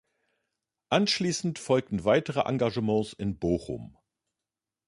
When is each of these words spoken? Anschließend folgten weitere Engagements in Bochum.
Anschließend 0.89 1.59
folgten 1.59 2.05
weitere 2.05 2.39
Engagements 2.39 3.13
in 3.13 3.37
Bochum. 3.37 3.99